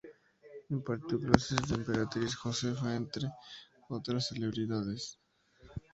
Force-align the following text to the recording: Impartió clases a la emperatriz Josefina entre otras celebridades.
Impartió 0.71 1.19
clases 1.19 1.59
a 1.61 1.67
la 1.67 1.75
emperatriz 1.77 2.33
Josefina 2.35 2.95
entre 2.95 3.29
otras 3.87 4.29
celebridades. 4.29 5.19